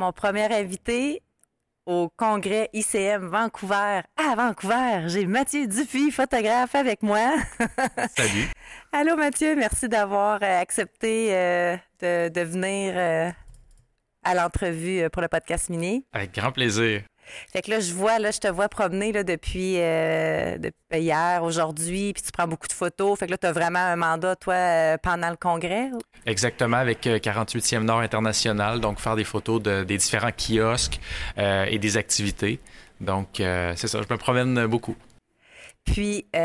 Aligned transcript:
Mon 0.00 0.12
premier 0.12 0.50
invité 0.50 1.20
au 1.84 2.08
congrès 2.16 2.70
ICM 2.72 3.26
Vancouver 3.26 4.00
à 4.16 4.34
Vancouver, 4.34 5.02
j'ai 5.08 5.26
Mathieu 5.26 5.66
Dupuis, 5.66 6.10
photographe 6.10 6.74
avec 6.74 7.02
moi. 7.02 7.34
Salut. 8.16 8.48
Allô 8.92 9.14
Mathieu, 9.16 9.54
merci 9.56 9.90
d'avoir 9.90 10.42
euh, 10.42 10.58
accepté 10.58 11.36
euh, 11.36 11.76
de, 12.00 12.40
venir 12.40 12.94
euh, 12.96 13.30
à 14.22 14.34
l'entrevue 14.34 15.10
pour 15.10 15.20
le 15.20 15.28
podcast 15.28 15.68
minier. 15.68 16.06
Avec 16.14 16.32
grand 16.34 16.50
plaisir. 16.50 17.02
Fait 17.52 17.62
que 17.62 17.70
là, 17.70 17.80
je 17.80 17.92
vois, 17.92 18.18
là, 18.18 18.30
je 18.30 18.38
te 18.38 18.48
vois 18.48 18.68
promener 18.68 19.12
là, 19.12 19.22
depuis, 19.22 19.76
euh, 19.78 20.56
hier, 20.92 21.42
aujourd'hui, 21.42 22.12
puis 22.12 22.22
tu 22.22 22.32
prends 22.32 22.46
beaucoup 22.46 22.68
de 22.68 22.72
photos. 22.72 23.18
Fait 23.18 23.26
que 23.26 23.32
là, 23.32 23.38
tu 23.38 23.46
as 23.46 23.52
vraiment 23.52 23.78
un 23.78 23.96
mandat, 23.96 24.36
toi, 24.36 24.54
euh, 24.54 24.96
pendant 25.02 25.30
le 25.30 25.36
congrès? 25.36 25.90
Exactement, 26.26 26.76
avec 26.76 27.06
48e 27.06 27.76
euh, 27.76 27.80
Nord 27.80 28.00
International, 28.00 28.80
donc 28.80 29.00
faire 29.00 29.16
des 29.16 29.24
photos 29.24 29.62
de, 29.62 29.84
des 29.84 29.96
différents 29.96 30.32
kiosques 30.32 31.00
et 31.36 31.78
des 31.78 31.96
activités. 31.96 32.60
Donc, 33.00 33.28
c'est 33.36 33.86
ça, 33.86 34.00
je 34.02 34.12
me 34.12 34.18
promène 34.18 34.66
beaucoup. 34.66 34.96
Puis, 35.84 36.26
tu 36.32 36.38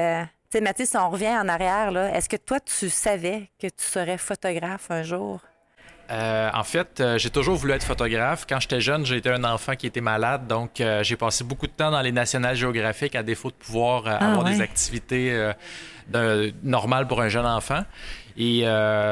sais, 0.49 0.61
Mathis, 0.61 0.89
si 0.89 0.97
on 0.97 1.09
revient 1.09 1.37
en 1.37 1.49
arrière, 1.49 1.91
là, 1.91 2.15
est-ce 2.15 2.29
que 2.29 2.37
toi, 2.37 2.59
tu 2.59 2.89
savais 2.89 3.49
que 3.59 3.67
tu 3.67 3.83
serais 3.83 4.17
photographe 4.17 4.89
un 4.89 5.03
jour? 5.03 5.41
Euh, 6.11 6.49
en 6.53 6.63
fait, 6.63 6.99
euh, 6.99 7.17
j'ai 7.17 7.29
toujours 7.29 7.55
voulu 7.55 7.73
être 7.73 7.83
photographe. 7.83 8.45
Quand 8.47 8.59
j'étais 8.59 8.81
jeune, 8.81 9.05
été 9.11 9.29
un 9.29 9.43
enfant 9.43 9.75
qui 9.75 9.87
était 9.87 10.01
malade, 10.01 10.47
donc 10.47 10.79
euh, 10.79 11.03
j'ai 11.03 11.15
passé 11.15 11.43
beaucoup 11.43 11.67
de 11.67 11.71
temps 11.71 11.91
dans 11.91 12.01
les 12.01 12.11
nationales 12.11 12.55
géographiques 12.55 13.15
à 13.15 13.23
défaut 13.23 13.49
de 13.49 13.55
pouvoir 13.55 14.03
ah, 14.07 14.31
avoir 14.31 14.43
des 14.43 14.61
activités 14.61 15.51
normales 16.63 17.07
pour 17.07 17.21
un 17.21 17.29
jeune 17.29 17.45
enfant. 17.45 17.83
Et 18.37 18.63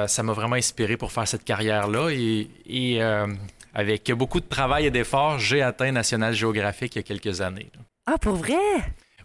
ça 0.07 0.23
m'a 0.23 0.33
vraiment 0.33 0.55
inspiré 0.55 0.97
pour 0.97 1.11
faire 1.11 1.27
cette 1.27 1.43
carrière-là. 1.43 2.09
Et, 2.11 3.01
avec 3.75 4.11
beaucoup 4.11 4.39
de 4.39 4.45
travail 4.45 4.85
et 4.85 4.91
d'efforts, 4.91 5.39
j'ai 5.39 5.63
atteint 5.63 5.91
National 5.91 6.31
Géographique 6.35 6.95
il 6.95 6.99
y 6.99 7.01
a 7.01 7.03
quelques 7.03 7.41
années. 7.41 7.71
Ah, 8.05 8.19
pour 8.19 8.35
vrai? 8.35 8.53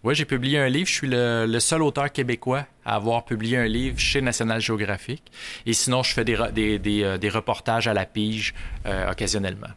Oui, 0.04 0.14
j'ai 0.14 0.24
publié 0.24 0.58
un 0.58 0.68
livre. 0.68 0.88
Je 0.88 0.94
suis 0.94 1.08
le, 1.10 1.58
seul 1.58 1.82
auteur 1.82 2.10
québécois 2.12 2.66
à 2.84 2.94
avoir 2.94 3.24
publié 3.24 3.56
un 3.58 3.66
livre 3.66 3.98
chez 3.98 4.20
National 4.20 4.60
Geographic. 4.60 5.22
Et 5.66 5.72
sinon, 5.72 6.02
je 6.02 6.12
fais 6.12 6.24
des, 6.24 6.78
des, 6.78 7.02
euh, 7.02 7.18
des, 7.18 7.28
reportages 7.28 7.88
à 7.88 7.94
la 7.94 8.06
pige 8.06 8.54
euh, 8.86 9.10
occasionnellement. 9.10 9.68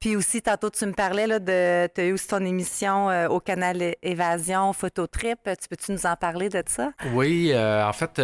Puis 0.00 0.16
aussi, 0.16 0.42
tantôt, 0.42 0.68
tu 0.68 0.84
me 0.84 0.92
parlais 0.92 1.26
là, 1.26 1.38
de. 1.38 1.88
Tu 1.94 2.00
as 2.00 2.04
eu 2.04 2.12
aussi 2.12 2.28
ton 2.28 2.44
émission 2.44 3.08
euh, 3.08 3.26
au 3.28 3.40
canal 3.40 3.94
Évasion, 4.02 4.74
Phototrip. 4.74 5.38
Tu 5.44 5.68
peux-tu 5.68 5.92
nous 5.92 6.04
en 6.04 6.14
parler 6.14 6.50
de 6.50 6.62
ça? 6.66 6.90
Oui, 7.14 7.52
en 7.56 7.92
fait, 7.94 8.20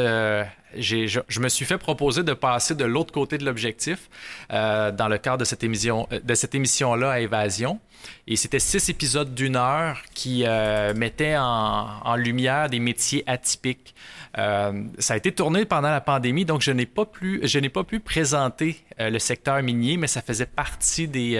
je, 0.77 1.41
me 1.41 1.49
suis 1.49 1.65
fait 1.65 1.79
proposer 1.79 2.23
de 2.23 2.33
passer 2.33 2.75
de 2.75 2.85
l'autre 2.85 3.13
côté 3.13 3.39
de 3.39 3.45
l'objectif 3.45 4.09
euh, 4.53 4.91
dans 4.93 5.09
le 5.09 5.19
cadre 5.19 5.39
de 5.39 5.45
cette 5.45 5.65
émission 5.65 6.07
euh, 6.13 6.21
de 6.21 6.35
cette 6.35 6.55
émission 6.55 6.95
là 6.95 7.13
à 7.13 7.21
Évasion. 7.21 7.81
Et 8.27 8.37
c'était 8.37 8.61
six 8.61 8.89
épisodes 8.89 9.35
d'une 9.35 9.57
heure 9.57 10.03
qui 10.15 10.45
euh, 10.47 10.95
mettaient 10.95 11.37
en, 11.37 12.17
lumière 12.17 12.71
des 12.71 12.79
métiers 12.79 13.25
atypiques. 13.27 13.95
Ça 14.37 15.15
a 15.15 15.17
été 15.17 15.33
tourné 15.33 15.65
pendant 15.65 15.91
la 15.91 16.01
pandémie 16.01 16.45
donc 16.45 16.63
je 16.63 16.71
n'ai 16.71 16.87
pas 16.87 17.05
pu 17.05 17.41
je 17.43 17.59
n'ai 17.59 17.69
pas 17.69 17.83
pu 17.83 17.99
présenter 17.99 18.81
le 18.99 19.19
secteur 19.19 19.61
minier 19.61 19.97
mais 19.97 20.07
ça 20.07 20.23
faisait 20.23 20.47
partie 20.47 21.09
des, 21.09 21.37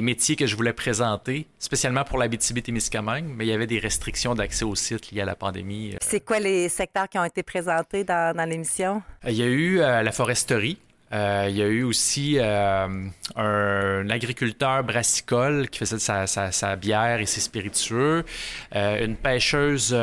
métiers 0.00 0.36
que 0.36 0.46
je 0.46 0.54
voulais 0.54 0.72
présenter 0.72 1.48
spécialement 1.58 2.04
pour 2.04 2.18
l'Abitibi-Témiscamingue 2.18 3.26
mais 3.36 3.46
il 3.46 3.48
y 3.48 3.52
avait 3.52 3.66
des 3.66 3.80
restrictions 3.80 4.36
d'accès 4.36 4.64
au 4.64 4.76
site 4.76 5.10
liées 5.10 5.22
à 5.22 5.24
la 5.24 5.34
pandémie 5.34 5.96
c'est 6.00 6.24
quoi 6.24 6.38
les 6.38 6.68
secteurs 6.68 7.08
qui 7.08 7.18
ont 7.18 7.24
été 7.24 7.42
présentés 7.42 7.79
dans, 8.04 8.48
l'émission? 8.48 9.02
Il 9.26 9.34
y 9.34 9.42
a 9.42 9.46
eu 9.46 9.80
euh, 9.80 10.02
la 10.02 10.12
foresterie. 10.12 10.78
Euh, 11.12 11.46
il 11.48 11.56
y 11.56 11.62
a 11.62 11.66
eu 11.66 11.82
aussi 11.82 12.36
euh, 12.38 13.08
un, 13.34 14.10
agriculteur 14.10 14.84
brassicole 14.84 15.68
qui 15.68 15.80
faisait 15.80 15.98
sa, 15.98 16.76
bière 16.76 17.20
et 17.20 17.26
ses 17.26 17.40
spiritueux, 17.40 18.24
une 18.72 19.16
pêcheuse 19.16 19.96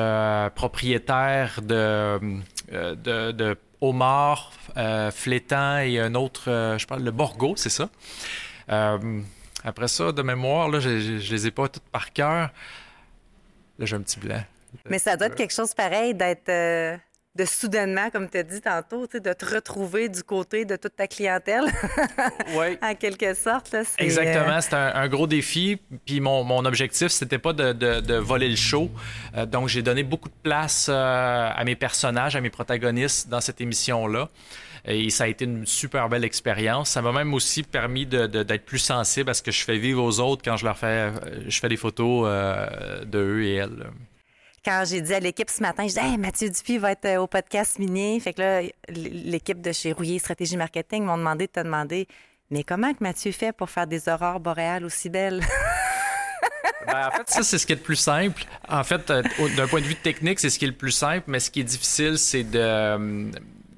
propriétaire 0.53 1.61
de, 1.61 2.19
de, 2.71 3.31
de 3.31 3.57
homards, 3.79 4.51
flétans 5.13 5.79
et 5.79 5.97
un 6.01 6.13
autre, 6.13 6.75
je 6.77 6.85
parle, 6.85 7.03
le 7.03 7.11
borgo, 7.11 7.53
c'est 7.55 7.69
ça? 7.69 7.89
après 9.63 9.87
ça, 9.87 10.11
de 10.11 10.21
mémoire, 10.21 10.67
là, 10.67 10.81
je, 10.81 10.89
ne 10.89 11.31
les 11.31 11.47
ai 11.47 11.51
pas 11.51 11.69
toutes 11.69 11.83
par 11.83 12.11
cœur. 12.11 12.49
Là, 13.79 13.85
j'ai 13.85 13.95
un 13.95 14.01
petit 14.01 14.19
blanc. 14.19 14.43
Mais 14.89 14.99
ça 14.99 15.15
doit 15.15 15.27
être 15.27 15.35
quelque 15.35 15.53
chose 15.53 15.73
pareil 15.73 16.13
d'être 16.13 16.49
de 17.37 17.45
soudainement, 17.45 18.09
comme 18.09 18.29
tu 18.29 18.37
as 18.37 18.43
dit 18.43 18.61
tantôt, 18.61 19.07
de 19.07 19.33
te 19.33 19.45
retrouver 19.45 20.09
du 20.09 20.23
côté 20.23 20.65
de 20.65 20.75
toute 20.75 20.95
ta 20.95 21.07
clientèle. 21.07 21.65
oui. 22.55 22.77
En 22.81 22.95
quelque 22.95 23.33
sorte. 23.33 23.75
Exactement. 23.99 24.55
Euh, 24.55 24.61
C'était 24.61 24.75
un, 24.75 25.07
gros 25.07 25.27
défi. 25.27 25.79
Puis 26.05 26.19
mon, 26.19 26.43
mon 26.43 26.65
objectif, 26.65 27.09
c'était 27.09 27.37
pas 27.37 27.53
de, 27.53 27.73
de, 27.73 28.15
voler 28.15 28.49
le 28.49 28.55
show. 28.55 28.89
Euh, 29.35 29.45
donc, 29.45 29.69
j'ai 29.69 29.83
donné 29.83 30.03
beaucoup 30.03 30.29
de 30.29 30.41
place 30.41 30.87
euh, 30.89 31.49
à 31.53 31.63
mes 31.63 31.75
personnages, 31.75 32.35
à 32.35 32.41
mes 32.41 32.49
protagonistes 32.49 33.29
dans 33.29 33.41
cette 33.41 33.61
émission-là. 33.61 34.29
Et 34.85 35.09
ça 35.09 35.25
a 35.25 35.27
été 35.27 35.45
une 35.45 35.65
super 35.65 36.09
belle 36.09 36.23
expérience. 36.23 36.89
Ça 36.89 37.01
m'a 37.01 37.11
même 37.11 37.33
aussi 37.33 37.61
permis 37.61 38.05
d'être 38.05 38.65
plus 38.65 38.79
sensible 38.79 39.29
à 39.29 39.33
ce 39.33 39.43
que 39.43 39.51
je 39.51 39.63
fais 39.63 39.77
vivre 39.77 40.01
aux 40.01 40.19
autres 40.21 40.41
quand 40.43 40.55
je 40.55 40.63
leur 40.65 40.77
fais, 40.77 41.11
je 41.45 41.59
fais 41.59 41.67
des 41.67 41.75
photos 41.75 42.25
de 43.05 43.17
eux 43.17 43.43
et 43.43 43.55
elles 43.55 43.85
quand 44.67 44.83
j'ai 44.85 44.99
dit 44.99 45.13
à 45.13 45.21
l'équipe 45.21 45.49
ce 45.49 45.61
matin, 45.61 45.87
je 45.87 45.93
dis 45.93 45.99
hey, 45.99 46.17
Mathieu 46.17 46.49
Dupuis 46.49 46.77
va 46.77 46.91
être 46.91 47.05
euh, 47.05 47.21
au 47.21 47.27
podcast 47.27 47.79
minier. 47.79 48.19
Fait 48.19 48.33
que 48.33 48.41
là, 48.41 48.61
l'équipe 48.89 49.61
de 49.61 49.71
chez 49.71 49.93
Rouillé 49.93 50.19
Stratégie 50.19 50.57
Marketing 50.57 51.05
m'ont 51.05 51.17
demandé 51.17 51.47
de 51.47 51.51
te 51.53 51.61
demander 51.61 52.05
Mais 52.51 52.65
comment 52.65 52.93
que 52.93 53.01
Mathieu 53.01 53.31
fait 53.31 53.53
pour 53.53 53.69
faire 53.69 53.87
des 53.87 54.09
aurores 54.09 54.41
boréales 54.41 54.83
aussi 54.83 55.09
belles? 55.09 55.41
Ben, 56.85 57.09
en 57.09 57.11
fait, 57.11 57.29
ça, 57.29 57.43
c'est 57.43 57.57
ce 57.57 57.65
qui 57.65 57.73
est 57.73 57.75
le 57.75 57.81
plus 57.81 57.97
simple. 57.97 58.45
En 58.69 58.81
fait, 58.81 59.11
euh, 59.11 59.21
d'un 59.57 59.67
point 59.67 59.81
de 59.81 59.85
vue 59.85 59.95
technique, 59.95 60.39
c'est 60.39 60.49
ce 60.49 60.57
qui 60.57 60.63
est 60.63 60.69
le 60.69 60.73
plus 60.73 60.91
simple, 60.91 61.25
mais 61.27 61.41
ce 61.41 61.51
qui 61.51 61.59
est 61.59 61.65
difficile, 61.65 62.17
c'est 62.17 62.45
de 62.45 62.59
euh, 62.59 63.29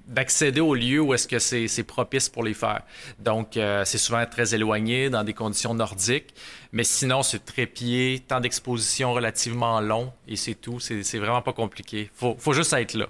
d'accéder 0.09 0.59
au 0.59 0.73
lieu 0.73 0.99
où 0.99 1.13
est-ce 1.13 1.27
que 1.27 1.39
c'est 1.39 1.83
propice 1.83 2.27
pour 2.27 2.43
les 2.43 2.53
faire. 2.53 2.81
Donc, 3.19 3.55
euh, 3.55 3.85
c'est 3.85 3.97
souvent 3.97 4.25
très 4.25 4.53
éloigné 4.55 5.09
dans 5.09 5.23
des 5.23 5.33
conditions 5.33 5.73
nordiques, 5.73 6.33
mais 6.71 6.83
sinon, 6.83 7.23
c'est 7.23 7.45
trépied, 7.45 8.19
temps 8.27 8.39
d'exposition 8.39 9.13
relativement 9.13 9.79
long 9.79 10.11
et 10.27 10.35
c'est 10.35 10.55
tout. 10.55 10.79
C'est 10.79 11.19
vraiment 11.19 11.41
pas 11.41 11.53
compliqué. 11.53 12.09
Faut, 12.13 12.35
faut 12.37 12.53
juste 12.53 12.73
être 12.73 12.95
là. 12.95 13.07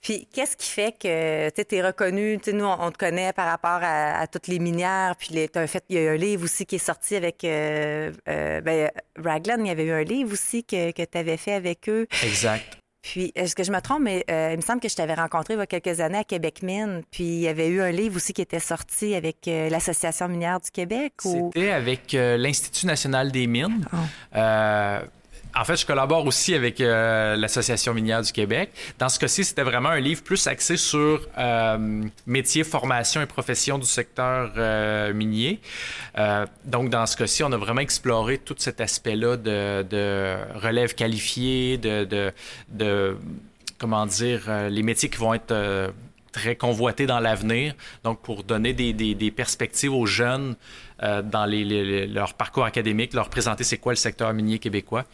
Puis, 0.00 0.28
qu'est-ce 0.32 0.56
qui 0.56 0.68
fait 0.70 0.92
que 0.92 1.50
tu 1.50 1.74
es 1.74 1.82
reconnu? 1.82 2.38
Nous, 2.52 2.64
on, 2.64 2.92
te 2.92 2.98
connaît 2.98 3.32
par 3.32 3.48
rapport 3.48 3.80
à, 3.82 4.24
toutes 4.28 4.46
les 4.46 4.60
minières. 4.60 5.16
Puis, 5.18 5.48
as 5.52 5.66
fait, 5.66 5.82
il 5.88 5.96
y 5.96 6.06
a 6.06 6.12
un 6.12 6.16
livre 6.16 6.44
aussi 6.44 6.64
qui 6.64 6.76
est 6.76 6.78
sorti 6.78 7.16
avec 7.16 7.42
euh, 7.42 8.12
euh, 8.28 8.60
ben, 8.60 8.88
Raglan. 9.16 9.56
Il 9.58 9.66
y 9.66 9.70
avait 9.70 9.86
eu 9.86 9.92
un 9.92 10.04
livre 10.04 10.32
aussi 10.32 10.62
que, 10.62 10.92
que 10.92 11.02
tu 11.02 11.18
avais 11.18 11.36
fait 11.36 11.54
avec 11.54 11.88
eux. 11.88 12.06
Exact. 12.22 12.78
Puis, 13.06 13.30
est-ce 13.36 13.54
que 13.54 13.62
je 13.62 13.70
me 13.70 13.80
trompe, 13.80 14.00
mais 14.02 14.24
euh, 14.28 14.50
il 14.50 14.56
me 14.56 14.62
semble 14.62 14.80
que 14.80 14.88
je 14.88 14.96
t'avais 14.96 15.14
rencontré 15.14 15.54
il 15.54 15.58
y 15.58 15.60
a 15.60 15.66
quelques 15.66 16.00
années 16.00 16.18
à 16.18 16.24
Québec 16.24 16.60
Mine. 16.64 17.02
Puis, 17.12 17.22
il 17.22 17.40
y 17.40 17.46
avait 17.46 17.68
eu 17.68 17.80
un 17.80 17.92
livre 17.92 18.16
aussi 18.16 18.32
qui 18.32 18.42
était 18.42 18.58
sorti 18.58 19.14
avec 19.14 19.46
euh, 19.46 19.68
l'Association 19.68 20.26
minière 20.26 20.58
du 20.58 20.72
Québec. 20.72 21.12
C'était 21.18 21.70
avec 21.70 22.14
euh, 22.14 22.36
l'Institut 22.36 22.84
national 22.84 23.30
des 23.30 23.46
mines. 23.46 23.86
Oh. 23.92 23.96
En 25.58 25.64
fait, 25.64 25.76
je 25.76 25.86
collabore 25.86 26.26
aussi 26.26 26.54
avec 26.54 26.80
euh, 26.80 27.34
l'Association 27.36 27.94
minière 27.94 28.20
du 28.20 28.30
Québec. 28.30 28.70
Dans 28.98 29.08
ce 29.08 29.18
cas-ci, 29.18 29.42
c'était 29.42 29.62
vraiment 29.62 29.88
un 29.88 30.00
livre 30.00 30.22
plus 30.22 30.46
axé 30.46 30.76
sur 30.76 31.26
euh, 31.38 32.02
métiers, 32.26 32.62
formation 32.62 33.22
et 33.22 33.26
profession 33.26 33.78
du 33.78 33.86
secteur 33.86 34.52
euh, 34.56 35.14
minier. 35.14 35.60
donc, 36.64 36.90
dans 36.90 37.06
ce 37.06 37.16
cas-ci, 37.16 37.42
on 37.42 37.52
a 37.52 37.56
vraiment 37.56 37.80
exploré 37.80 38.38
tout 38.38 38.54
cet 38.58 38.80
aspect-là 38.80 39.36
de, 39.36 40.36
relève 40.58 40.94
qualifiée, 40.94 41.78
de, 41.78 42.32
de, 42.68 43.16
comment 43.78 44.04
dire, 44.06 44.42
les 44.68 44.82
métiers 44.82 45.08
qui 45.08 45.18
vont 45.18 45.34
être 45.34 45.54
très 46.36 46.54
convoités 46.54 47.06
dans 47.06 47.20
l'avenir. 47.20 47.74
Donc, 48.04 48.20
pour 48.20 48.44
donner 48.44 48.74
des, 48.74 49.30
perspectives 49.30 49.94
aux 49.94 50.06
jeunes 50.06 50.54
dans 51.00 51.46
leur 51.48 52.34
parcours 52.34 52.64
académique, 52.64 53.14
leur 53.14 53.30
présenter 53.30 53.64
c'est 53.64 53.78
quoi 53.78 53.92
le 53.92 53.96
secteur 53.96 54.32
minier 54.34 54.58
québécois. 54.58 55.04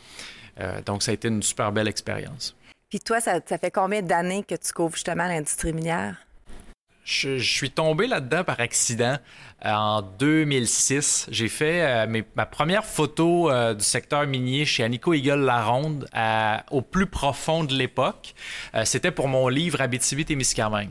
Euh, 0.61 0.81
donc, 0.83 1.03
ça 1.03 1.13
a 1.13 1.15
été 1.15 1.29
une 1.29 1.43
super 1.43 1.73
belle 1.73 1.89
expérience. 1.89 2.57
Puis 2.89 3.01
toi, 3.01 3.21
ça, 3.21 3.41
fait 3.41 3.71
combien 3.71 4.03
d'années 4.03 4.43
que 4.43 4.55
tu 4.55 4.73
couvres 4.73 4.95
justement 4.95 5.27
l'industrie 5.27 5.73
minière? 5.73 6.17
Je, 7.05 7.39
suis 7.39 7.71
tombé 7.71 8.07
là-dedans 8.07 8.45
par 8.45 8.61
accident 8.61 9.19
euh, 9.65 9.71
en 9.71 10.03
2006. 10.03 11.27
J'ai 11.31 11.49
fait 11.49 11.83
euh, 11.83 12.23
ma 12.37 12.47
première 12.47 12.85
photo 12.85 13.51
euh, 13.51 13.75
du 13.75 13.85
secteur 13.85 14.27
minier 14.27 14.65
chez 14.65 14.85
Anico 14.85 15.13
Eagle 15.13 15.41
Laronde 15.41 16.09
au 16.71 16.83
plus 16.83 17.07
profond 17.07 17.65
de 17.65 17.75
l'époque. 17.75 18.35
C'était 18.85 19.11
pour 19.11 19.29
mon 19.29 19.49
livre 19.49 19.81
Abitibi-Témiscamingue. 19.81 20.91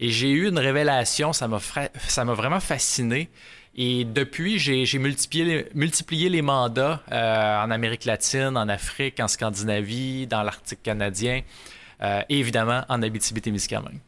Et 0.00 0.10
j'ai 0.10 0.30
eu 0.30 0.48
une 0.48 0.58
révélation, 0.58 1.32
ça 1.32 1.48
m'a, 1.48 2.34
vraiment 2.34 2.60
fasciné. 2.60 3.28
Et 3.74 4.04
depuis, 4.04 4.58
j'ai, 4.58 4.98
multiplié, 4.98 5.66
multiplié, 5.74 6.28
les 6.28 6.42
mandats 6.42 7.02
en 7.10 7.70
Amérique 7.70 8.04
latine, 8.04 8.56
en 8.56 8.68
Afrique, 8.68 9.20
en 9.20 9.28
Scandinavie, 9.28 10.26
dans 10.26 10.42
l'Arctique 10.42 10.82
canadien 10.82 11.42
et 12.02 12.38
évidemment 12.38 12.84
en 12.88 13.02
Abitibi-Témiscamingue. 13.02 14.00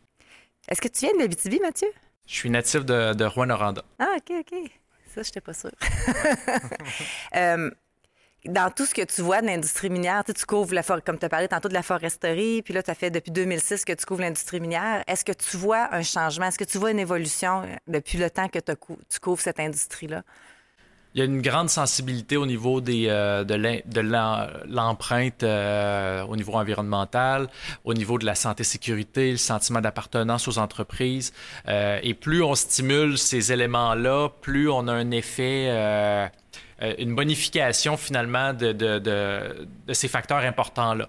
Est-ce 0.70 0.81
que 0.81 0.88
tu 0.88 1.00
viens 1.00 1.14
de 1.14 1.19
l'Abitibi, 1.19 1.58
Mathieu? 1.61 1.88
Je 2.26 2.34
suis 2.34 2.50
natif 2.50 2.84
de, 2.84 3.12
de 3.12 3.25
Rouen-Noranda. 3.25 3.82
Ah, 3.99 4.14
OK, 4.17 4.32
OK. 4.38 4.70
Ça, 5.12 5.22
je 5.22 5.28
n'étais 5.28 5.40
pas 5.40 5.52
sûre. 5.52 5.72
Euh, 7.37 7.70
dans 8.44 8.70
tout 8.70 8.87
ce 8.87 8.94
que 8.94 9.02
tu 9.02 9.22
vois 9.22 9.40
de 9.40 9.46
l'industrie 9.46 9.90
minière, 9.90 10.25
tu, 10.25 10.32
couvres, 10.46 10.75
la 10.75 10.82
comme 10.82 11.19
tu 11.19 11.25
as 11.25 11.28
parlé 11.28 11.46
tantôt 11.46 11.69
de 11.69 11.75
la 11.75 11.82
foresterie, 11.82 12.62
puis 12.62 12.75
là, 12.75 12.82
tu 12.82 12.90
as 12.90 12.94
fait 12.94 13.11
depuis 13.11 13.31
2006 13.31 13.84
que 13.84 13.93
tu 13.93 14.05
couvres 14.06 14.22
l'industrie 14.22 14.61
minière. 14.61 15.05
Est-ce 15.06 15.25
que 15.25 15.32
tu 15.32 15.56
vois 15.56 15.93
un 15.94 16.02
changement? 16.02 16.46
Est-ce 16.46 16.58
que 16.58 16.64
tu 16.64 16.78
vois 16.78 16.90
une 16.90 16.99
évolution 16.99 17.62
depuis 17.87 18.19
le 18.19 18.31
temps 18.31 18.49
que 18.49 18.58
tu 18.58 19.20
couvres 19.20 19.40
cette 19.40 19.61
industrie-là? 19.61 20.23
Il 21.14 21.18
y 21.18 21.22
a 21.22 21.24
une 21.24 21.42
grande 21.42 21.68
sensibilité 21.68 22.36
au 22.36 22.46
niveau 22.46 22.80
des, 22.80 23.06
euh, 23.08 23.42
de 23.42 24.00
l'empreinte 24.68 25.42
euh, 25.42 26.22
au 26.22 26.36
niveau 26.36 26.52
environnemental, 26.52 27.48
au 27.84 27.94
niveau 27.94 28.16
de 28.16 28.24
la 28.24 28.36
santé-sécurité, 28.36 29.32
le 29.32 29.36
sentiment 29.36 29.80
d'appartenance 29.80 30.46
aux 30.46 30.58
entreprises. 30.58 31.32
Euh, 31.66 31.98
et 32.04 32.14
plus 32.14 32.44
on 32.44 32.54
stimule 32.54 33.18
ces 33.18 33.52
éléments-là, 33.52 34.28
plus 34.40 34.70
on 34.70 34.86
a 34.86 34.92
un 34.92 35.10
effet, 35.10 35.68
une 36.98 37.14
bonification 37.16 37.96
finalement 37.96 38.52
de 38.52 39.66
ces 39.92 40.08
facteurs 40.08 40.38
importants-là 40.44 41.08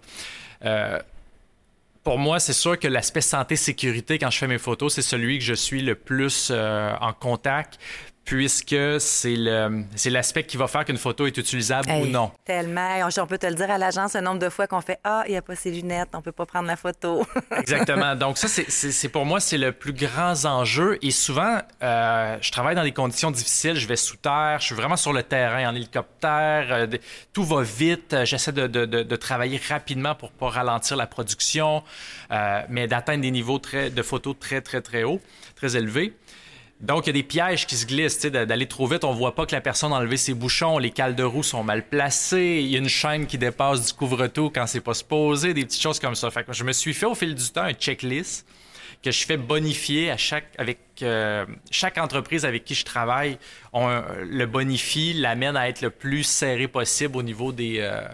pour 2.04 2.18
moi, 2.18 2.40
c'est 2.40 2.54
sûr 2.54 2.80
que 2.80 2.88
l'aspect 2.88 3.22
santé-sécurité, 3.22 4.18
quand 4.18 4.32
je 4.32 4.40
fais 4.40 4.48
mes 4.48 4.58
photos, 4.58 4.96
c'est 4.96 5.04
celui 5.04 5.38
que 5.38 5.44
je 5.44 5.54
suis 5.54 5.84
le 5.84 5.94
plus 5.94 6.52
en 6.52 7.14
contact 7.14 7.78
puisque 8.26 8.76
c'est 9.00 9.36
le 9.36 9.84
c'est 9.96 10.10
l'aspect 10.10 10.44
qui 10.44 10.58
va 10.58 10.68
faire 10.68 10.86
qu'une 10.86 10.98
photo 10.98 11.26
est 11.26 11.38
utilisable 11.38 11.90
ou 11.92 12.06
non. 12.06 12.32
Tellement. 12.46 13.00
On 13.22 13.28
peut 13.28 13.38
te 13.38 13.48
le 13.48 13.56
dire 13.56 13.70
à 13.70 13.78
l'agence 13.78 14.16
le 14.16 14.22
nombre 14.22 14.40
de 14.40 14.50
fois 14.50 14.68
qu'on 14.68 14.82
fait 14.82 15.00
Ah, 15.04 15.24
il 15.28 15.32
n'y 15.32 15.38
a 15.38 15.42
pas 15.42 15.56
ses 15.56 15.72
lunettes, 15.72 16.10
on 16.14 16.22
peut 16.22 16.32
pas 16.32 16.46
prendre 16.46 16.68
la 16.68 16.76
photo. 16.76 17.26
Exactement. 17.58 18.16
Donc 18.16 18.38
ça, 18.38 18.48
c'est 18.48 19.10
pour 19.10 19.26
moi, 19.26 19.40
c'est 19.40 19.58
le 19.58 19.72
plus 19.72 19.94
grand 19.94 20.46
enjeu. 20.46 20.98
Et 21.02 21.12
souvent, 21.12 21.60
euh, 21.84 22.38
je 22.42 22.52
travaille 22.52 22.76
dans 22.76 22.84
des 22.84 22.92
conditions 22.92 23.32
difficiles. 23.32 23.76
Je 23.76 23.88
vais 23.88 23.96
sous 23.96 24.18
terre, 24.18 24.58
je 24.60 24.66
suis 24.66 24.76
vraiment 24.76 24.98
sur 24.98 25.14
le 25.14 25.24
terrain 25.24 25.70
en 25.70 25.76
hélicoptère. 25.76 26.68
Euh, 26.72 26.88
tout 27.34 27.44
va 27.44 27.64
vite. 27.64 28.16
J'essaie 28.24 28.52
de, 28.52 28.68
de, 28.68 28.86
de, 28.86 29.16
travailler 29.16 29.60
rapidement 29.70 30.16
pour 30.16 30.32
pas 30.32 30.50
ralentir 30.50 30.98
la 30.98 31.08
production, 31.08 31.84
euh, 32.32 32.62
mais 32.70 32.88
d'atteindre 32.88 33.22
des 33.22 33.32
niveaux 33.32 33.60
très, 33.60 33.90
de 33.90 34.02
photos 34.02 34.36
très, 34.40 34.62
très, 34.62 34.82
très 34.82 35.04
hauts, 35.04 35.22
très 35.56 35.76
élevés. 35.76 36.14
Donc, 36.82 37.06
il 37.06 37.10
y 37.10 37.12
a 37.12 37.14
des 37.14 37.24
pièges 37.24 37.68
qui 37.68 37.76
se 37.76 37.86
glissent, 37.86 38.26
d'aller 38.26 38.66
trop 38.66 38.88
vite. 38.88 39.04
On 39.04 39.14
voit 39.14 39.36
pas 39.36 39.46
que 39.46 39.54
la 39.54 39.62
personne 39.62 39.94
a 39.94 39.98
enlevé 39.98 40.18
ses 40.18 40.34
bouchons, 40.34 40.80
les 40.80 40.90
cales 40.90 41.16
de 41.16 41.24
roue 41.24 41.44
sont 41.44 41.64
mal 41.64 41.88
placées, 41.88 42.60
il 42.64 42.68
y 42.68 42.76
a 42.76 42.80
une 42.80 42.90
chaîne 42.90 43.28
qui 43.28 43.38
dépasse 43.38 43.86
du 43.86 43.94
couvre-tout 43.94 44.50
quand 44.50 44.66
c'est 44.66 44.82
pas 44.82 44.96
supposé, 44.96 45.54
des 45.54 45.64
petites 45.64 45.82
choses 45.82 46.00
comme 46.00 46.16
ça. 46.16 46.30
Je 46.50 46.64
me 46.64 46.74
suis 46.74 46.96
fait 46.96 47.06
au 47.06 47.14
fil 47.14 47.36
du 47.36 47.50
temps 47.50 47.62
un 47.62 47.74
checklist 47.74 48.48
que 49.04 49.12
je 49.12 49.26
fais 49.26 49.38
bonifier 49.38 50.12
à 50.12 50.18
chaque 50.18 50.46
avec 50.58 50.80
euh, 51.02 51.46
chaque 51.72 51.98
entreprise 51.98 52.46
avec 52.46 52.66
qui 52.66 52.76
je 52.76 52.86
travaille. 52.86 53.38
Le 53.74 54.46
bonifie, 54.46 55.14
l'amène 55.14 55.58
à 55.58 55.70
être 55.70 55.82
le 55.82 55.90
plus 55.90 56.24
serré 56.24 56.68
possible 56.68 57.18
au 57.18 57.24
niveau 57.24 57.52
des, 57.52 57.78
euh, 57.80 58.08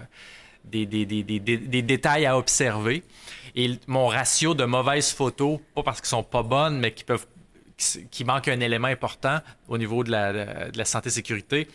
des, 0.66 0.86
des, 0.86 1.06
des, 1.06 1.82
détails 1.82 2.26
à 2.26 2.38
observer. 2.38 3.04
Et 3.56 3.72
mon 3.88 4.08
ratio 4.08 4.54
de 4.54 4.66
mauvaises 4.66 5.12
photos, 5.12 5.60
pas 5.74 5.84
parce 5.84 6.00
qu'elles 6.00 6.10
sont 6.10 6.24
pas 6.24 6.44
bonnes, 6.44 6.80
mais 6.80 6.92
qui 6.92 7.04
peuvent 7.04 7.26
qui 7.78 8.26
manque 8.26 8.48
un 8.48 8.60
élément 8.60 8.88
important 8.88 9.40
au 9.68 9.78
niveau 9.78 10.04
de 10.04 10.12
la, 10.12 10.70
de 10.70 10.78
la 10.78 10.86
santé-sécurité, 10.86 11.68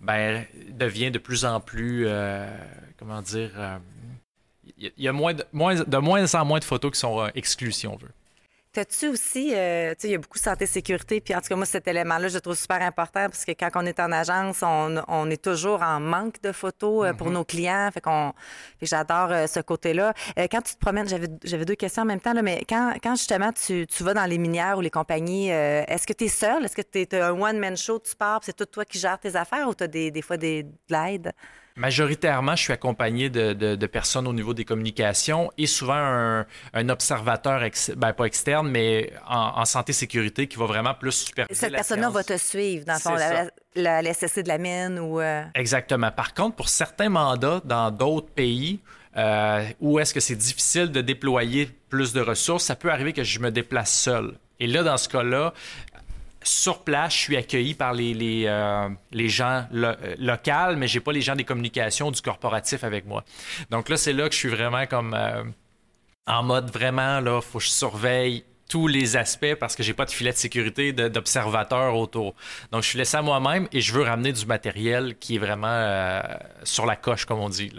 ben, 0.00 0.44
devient 0.70 1.10
de 1.10 1.18
plus 1.18 1.44
en 1.44 1.60
plus, 1.60 2.04
euh, 2.06 2.48
comment 2.98 3.20
dire, 3.20 3.50
il 4.78 4.86
euh, 4.86 4.90
y 4.96 5.08
a 5.08 5.12
moins 5.12 5.34
de, 5.34 5.44
moins, 5.52 5.74
de 5.74 5.96
moins 5.98 6.34
en 6.34 6.44
moins 6.44 6.58
de 6.58 6.64
photos 6.64 6.92
qui 6.92 6.98
sont 6.98 7.20
euh, 7.20 7.28
exclues, 7.34 7.72
si 7.72 7.86
on 7.86 7.96
veut. 7.96 8.12
T'as-tu 8.72 9.08
aussi, 9.08 9.52
euh, 9.52 9.90
tu 9.94 10.02
sais, 10.02 10.08
il 10.08 10.10
y 10.12 10.14
a 10.14 10.18
beaucoup 10.18 10.38
de 10.38 10.44
santé 10.44 10.64
sécurité, 10.64 11.20
puis 11.20 11.34
en 11.34 11.40
tout 11.40 11.48
cas, 11.48 11.56
moi, 11.56 11.66
cet 11.66 11.88
élément-là, 11.88 12.28
je 12.28 12.34
le 12.34 12.40
trouve 12.40 12.54
super 12.54 12.80
important 12.82 13.26
parce 13.26 13.44
que 13.44 13.50
quand 13.50 13.68
on 13.74 13.84
est 13.84 13.98
en 13.98 14.12
agence, 14.12 14.62
on, 14.62 15.02
on 15.08 15.28
est 15.28 15.42
toujours 15.42 15.82
en 15.82 15.98
manque 15.98 16.40
de 16.40 16.52
photos 16.52 17.06
euh, 17.06 17.12
pour 17.12 17.26
mm-hmm. 17.26 17.32
nos 17.32 17.44
clients. 17.44 17.90
Fait 17.92 18.00
qu'on, 18.00 18.32
j'adore 18.80 19.32
euh, 19.32 19.46
ce 19.48 19.58
côté-là. 19.58 20.14
quand 20.36 20.62
tu 20.62 20.74
te 20.74 20.78
promènes, 20.78 21.08
j'avais, 21.08 21.26
j'avais 21.42 21.64
deux 21.64 21.74
questions 21.74 22.04
en 22.04 22.06
même 22.06 22.20
temps, 22.20 22.32
là, 22.32 22.42
mais 22.42 22.64
quand, 22.68 22.94
quand 23.02 23.16
justement 23.16 23.50
tu, 23.52 23.88
tu 23.88 24.04
vas 24.04 24.14
dans 24.14 24.26
les 24.26 24.38
minières 24.38 24.78
ou 24.78 24.82
les 24.82 24.90
compagnies, 24.90 25.48
est-ce 25.48 26.06
que 26.06 26.12
tu 26.12 26.26
es 26.26 26.28
seul? 26.28 26.64
Est-ce 26.64 26.76
que 26.76 26.82
tu 26.82 27.00
es 27.00 27.20
un 27.20 27.32
one-man 27.32 27.76
show, 27.76 27.98
tu 27.98 28.14
pars, 28.14 28.40
c'est 28.44 28.56
tout 28.56 28.66
toi 28.66 28.84
qui 28.84 29.00
gères 29.00 29.18
tes 29.18 29.34
affaires 29.34 29.68
ou 29.68 29.74
tu 29.74 29.82
as 29.82 29.88
des, 29.88 30.12
des 30.12 30.22
fois 30.22 30.36
des, 30.36 30.62
de 30.62 30.70
l'aide? 30.90 31.32
Majoritairement, 31.76 32.56
je 32.56 32.62
suis 32.62 32.72
accompagné 32.72 33.30
de, 33.30 33.86
personnes 33.86 34.26
au 34.26 34.32
niveau 34.32 34.54
des 34.54 34.64
communications 34.64 35.50
et 35.58 35.66
souvent 35.66 35.94
un, 36.74 36.88
observateur, 36.88 37.62
ben, 37.96 38.12
pas 38.12 38.24
externe, 38.24 38.68
mais 38.68 39.12
en, 39.28 39.64
santé-sécurité 39.64 40.46
qui 40.46 40.56
va 40.56 40.66
vraiment 40.66 40.94
plus 40.94 41.12
superviser. 41.12 41.58
Cette 41.58 41.72
personne-là 41.72 42.10
va 42.10 42.24
te 42.24 42.36
suivre, 42.36 42.84
dans 42.84 42.94
le 42.94 42.98
fond, 42.98 43.14
la, 43.74 44.02
la, 44.02 44.14
SSC 44.14 44.42
de 44.42 44.48
la 44.48 44.58
mine 44.58 44.98
ou. 44.98 45.20
Euh, 45.20 45.42
Exactement. 45.54 46.10
Par 46.10 46.34
contre, 46.34 46.56
pour 46.56 46.68
certains 46.68 47.08
mandats 47.08 47.60
dans 47.64 47.90
d'autres 47.90 48.30
pays, 48.30 48.80
euh, 49.16 49.64
où 49.80 49.98
est-ce 49.98 50.14
que 50.14 50.20
c'est 50.20 50.36
difficile 50.36 50.90
de 50.92 51.00
déployer 51.00 51.68
plus 51.88 52.12
de 52.12 52.20
ressources, 52.20 52.64
ça 52.64 52.76
peut 52.76 52.90
arriver 52.90 53.12
que 53.12 53.24
je 53.24 53.40
me 53.40 53.50
déplace 53.50 53.92
seul. 53.92 54.34
Et 54.60 54.66
là, 54.66 54.82
dans 54.82 54.98
ce 54.98 55.08
cas-là, 55.08 55.54
sur 56.42 56.82
place, 56.82 57.14
je 57.14 57.18
suis 57.18 57.36
accueilli 57.36 57.74
par 57.74 57.92
les, 57.92 58.44
euh, 58.46 58.88
gens 59.12 59.64
euh, 59.74 59.94
locaux, 60.18 60.76
mais 60.76 60.88
j'ai 60.88 61.00
pas 61.00 61.12
les 61.12 61.20
gens 61.20 61.36
des 61.36 61.44
communications 61.44 62.10
du 62.10 62.20
corporatif 62.20 62.84
avec 62.84 63.06
moi. 63.06 63.24
Donc 63.70 63.88
là, 63.88 63.96
c'est 63.96 64.12
là 64.12 64.28
que 64.28 64.34
je 64.34 64.38
suis 64.38 64.48
vraiment 64.48 64.86
comme 64.86 65.14
euh, 65.14 65.44
en 66.26 66.42
mode 66.42 66.70
vraiment, 66.70 67.20
là, 67.20 67.40
faut 67.40 67.58
que 67.58 67.64
je 67.64 67.70
surveille 67.70 68.44
tous 68.68 68.86
les 68.86 69.16
aspects 69.16 69.54
parce 69.58 69.74
que 69.74 69.82
j'ai 69.82 69.94
pas 69.94 70.04
de 70.04 70.12
filet 70.12 70.30
de 70.30 70.36
sécurité 70.36 70.92
d'observateur 70.92 71.96
autour. 71.96 72.36
Donc, 72.70 72.84
je 72.84 72.88
suis 72.88 72.98
laissé 72.98 73.16
à 73.16 73.22
moi-même 73.22 73.66
et 73.72 73.80
je 73.80 73.92
veux 73.92 74.02
ramener 74.02 74.32
du 74.32 74.46
matériel 74.46 75.16
qui 75.18 75.34
est 75.34 75.38
vraiment 75.38 76.22
sur 76.62 76.86
la 76.86 76.94
coche, 76.94 77.24
comme 77.24 77.40
on 77.40 77.48
dit. 77.48 77.72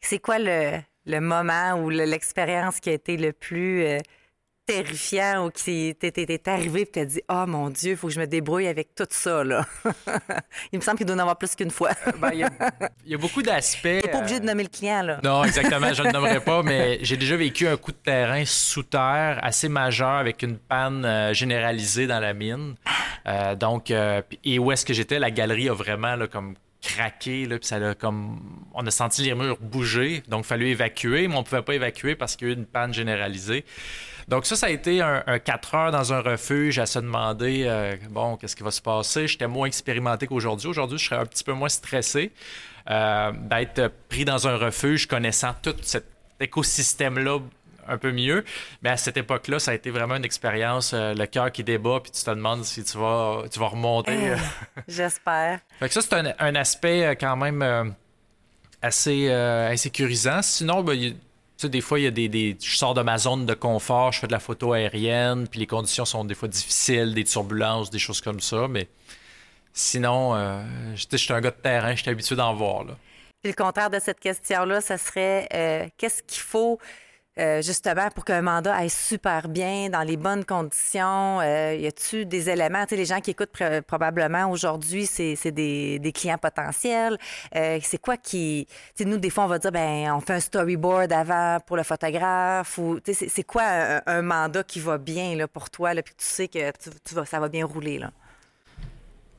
C'est 0.00 0.18
quoi 0.18 0.40
le 0.40 1.20
moment 1.20 1.74
ou 1.74 1.90
l'expérience 1.90 2.80
qui 2.80 2.90
a 2.90 2.92
été 2.92 3.16
le 3.16 3.32
plus 3.32 3.86
terrifiant 4.74 5.46
ou 5.46 5.50
qui 5.50 5.94
t'es 5.98 6.48
arrivé 6.48 6.82
et 6.82 6.86
t'as 6.86 7.04
dit 7.04 7.22
oh 7.28 7.44
mon 7.46 7.70
dieu 7.70 7.92
il 7.92 7.96
faut 7.96 8.08
que 8.08 8.12
je 8.12 8.20
me 8.20 8.26
débrouille 8.26 8.66
avec 8.66 8.94
tout 8.94 9.06
ça 9.10 9.44
là 9.44 9.64
il 10.72 10.78
me 10.78 10.82
semble 10.82 10.98
qu'il 10.98 11.06
doit 11.06 11.16
en 11.16 11.20
avoir 11.20 11.38
plus 11.38 11.54
qu'une 11.54 11.70
fois. 11.70 11.90
Ben, 12.22 12.30
il, 12.34 12.46
y 13.06 13.14
a, 13.14 13.18
beaucoup 13.18 13.42
d'aspects 13.42 13.82
t'es 13.82 14.08
pas 14.08 14.18
obligé 14.18 14.38
de 14.38 14.44
nommer 14.44 14.62
le 14.62 14.68
client 14.68 15.02
là. 15.02 15.20
Non 15.24 15.42
exactement 15.44 15.92
je 15.92 16.02
ne 16.02 16.08
le 16.08 16.12
nommerai 16.12 16.40
pas 16.40 16.62
mais 16.64 16.98
j'ai 17.02 17.16
déjà 17.16 17.36
vécu 17.36 17.66
un 17.66 17.76
coup 17.76 17.90
de 17.90 17.96
terrain 17.96 18.44
sous 18.44 18.82
terre 18.82 19.40
assez 19.42 19.68
majeur 19.68 20.10
avec 20.10 20.42
une 20.42 20.58
panne 20.58 21.04
euh, 21.04 21.34
généralisée 21.34 22.06
dans 22.06 22.20
la 22.20 22.32
mine. 22.32 22.74
Euh, 23.26 23.54
donc 23.54 23.90
euh, 23.90 24.22
et 24.44 24.58
où 24.58 24.72
est-ce 24.72 24.84
que 24.84 24.94
j'étais? 24.94 25.18
La 25.18 25.30
galerie 25.30 25.68
a 25.68 25.74
vraiment 25.74 26.16
là, 26.16 26.26
comme 26.26 26.54
craqué, 26.82 27.46
là, 27.46 27.58
puis 27.58 27.66
ça 27.66 27.76
a 27.76 27.94
comme. 27.94 28.40
On 28.74 28.86
a 28.86 28.90
senti 28.90 29.22
les 29.22 29.34
murs 29.34 29.58
bouger, 29.60 30.22
donc 30.28 30.44
il 30.44 30.48
fallait 30.48 30.70
évacuer, 30.70 31.28
mais 31.28 31.34
on 31.36 31.40
ne 31.40 31.44
pouvait 31.44 31.62
pas 31.62 31.74
évacuer 31.74 32.16
parce 32.16 32.36
qu'il 32.36 32.48
y 32.48 32.50
a 32.50 32.54
eu 32.54 32.56
une 32.56 32.66
panne 32.66 32.92
généralisée. 32.92 33.64
Donc 34.28 34.46
ça, 34.46 34.56
ça 34.56 34.66
a 34.66 34.70
été 34.70 35.00
un, 35.00 35.38
4 35.38 35.74
heures 35.74 35.90
dans 35.92 36.12
un 36.12 36.20
refuge 36.20 36.78
à 36.78 36.86
se 36.86 36.98
demander, 36.98 37.64
euh, 37.66 37.96
bon, 38.10 38.36
qu'est-ce 38.36 38.56
qui 38.56 38.62
va 38.62 38.70
se 38.70 38.82
passer? 38.82 39.26
J'étais 39.26 39.48
moins 39.48 39.66
expérimenté 39.66 40.26
qu'aujourd'hui. 40.26 40.68
Aujourd'hui, 40.68 40.98
je 40.98 41.06
serais 41.06 41.20
un 41.20 41.26
petit 41.26 41.44
peu 41.44 41.52
moins 41.52 41.68
stressé 41.68 42.32
euh, 42.90 43.32
d'être 43.32 43.90
pris 44.08 44.24
dans 44.24 44.46
un 44.46 44.56
refuge 44.56 45.06
connaissant 45.06 45.54
tout 45.60 45.74
cet 45.82 46.06
écosystème-là 46.40 47.38
un 47.86 47.98
peu 47.98 48.12
mieux. 48.12 48.44
Mais 48.82 48.90
à 48.90 48.96
cette 48.96 49.16
époque-là, 49.16 49.58
ça 49.58 49.72
a 49.72 49.74
été 49.74 49.90
vraiment 49.90 50.16
une 50.16 50.24
expérience, 50.24 50.92
euh, 50.94 51.14
le 51.14 51.26
cœur 51.26 51.50
qui 51.52 51.64
débat, 51.64 52.00
puis 52.02 52.12
tu 52.12 52.22
te 52.22 52.30
demandes 52.30 52.64
si 52.64 52.84
tu 52.84 52.98
vas, 52.98 53.44
tu 53.50 53.58
vas 53.58 53.68
remonter. 53.68 54.12
Eh, 54.12 54.80
j'espère. 54.88 55.60
Fait 55.78 55.88
que 55.88 55.94
ça, 55.94 56.00
c'est 56.02 56.34
un, 56.38 56.54
aspect 56.54 57.16
quand 57.18 57.36
même 57.36 57.94
assez 58.82 59.30
insécurisant. 59.30 60.42
Sinon, 60.42 60.82
ben, 60.82 61.14
des 61.68 61.80
fois, 61.80 61.98
il 61.98 62.04
y 62.04 62.06
a 62.06 62.10
des, 62.10 62.56
je 62.60 62.76
sors 62.76 62.94
de 62.94 63.02
ma 63.02 63.18
zone 63.18 63.46
de 63.46 63.54
confort, 63.54 64.12
je 64.12 64.20
fais 64.20 64.26
de 64.26 64.32
la 64.32 64.38
photo 64.38 64.72
aérienne, 64.72 65.48
puis 65.48 65.60
les 65.60 65.66
conditions 65.66 66.04
sont 66.04 66.24
des 66.24 66.34
fois 66.34 66.48
difficiles, 66.48 67.14
des 67.14 67.24
turbulences, 67.24 67.90
des 67.90 67.98
choses 67.98 68.20
comme 68.20 68.40
ça, 68.40 68.68
mais 68.68 68.88
sinon, 69.72 70.34
euh, 70.34 70.62
je 70.94 71.16
suis 71.16 71.32
un 71.32 71.40
gars 71.40 71.50
de 71.50 71.56
terrain, 71.56 71.94
je 71.94 72.02
suis 72.02 72.10
habitué 72.10 72.36
d'en 72.36 72.54
voir. 72.54 72.84
Là. 72.84 72.96
Puis 73.42 73.52
le 73.52 73.62
contraire 73.62 73.90
de 73.90 73.98
cette 73.98 74.20
question-là, 74.20 74.80
ce 74.80 74.96
serait 74.96 75.48
euh, 75.52 75.88
qu'est-ce 75.98 76.22
qu'il 76.22 76.42
faut 76.42 76.78
euh, 77.38 77.62
justement, 77.62 78.10
pour 78.10 78.26
qu'un 78.26 78.42
mandat 78.42 78.74
aille 78.74 78.90
super 78.90 79.48
bien, 79.48 79.88
dans 79.88 80.02
les 80.02 80.18
bonnes 80.18 80.44
conditions? 80.44 81.40
Euh, 81.40 81.74
y 81.74 81.86
a-tu 81.86 82.26
des 82.26 82.50
éléments? 82.50 82.84
Les 82.90 83.06
gens 83.06 83.20
qui 83.20 83.30
écoutent 83.30 83.56
probablement 83.86 84.50
aujourd'hui, 84.50 85.06
c'est 85.06 85.50
des, 85.50 85.98
des, 85.98 86.12
clients 86.12 86.36
potentiels. 86.36 87.16
Euh, 87.56 87.78
c'est 87.82 87.98
quoi 87.98 88.18
qui. 88.18 88.66
Nous, 89.00 89.16
des 89.16 89.30
fois, 89.30 89.44
on 89.44 89.48
va 89.48 89.58
dire, 89.58 89.72
ben, 89.72 90.12
on 90.12 90.20
fait 90.20 90.34
un 90.34 90.40
storyboard 90.40 91.10
avant 91.10 91.58
pour 91.66 91.78
le 91.78 91.84
photographe. 91.84 92.78
c'est 93.06 93.44
quoi 93.44 93.62
un, 94.06 94.22
mandat 94.22 94.62
qui 94.62 94.78
va 94.78 94.98
bien 94.98 95.34
là, 95.34 95.48
pour 95.48 95.70
toi, 95.70 95.94
là, 95.94 96.02
puis 96.02 96.14
tu 96.16 96.24
sais 96.24 96.48
que 96.48 96.70
tu, 97.04 97.14
vas, 97.14 97.24
ça 97.24 97.40
va 97.40 97.48
bien 97.48 97.64
rouler? 97.64 97.98
là? 97.98 98.10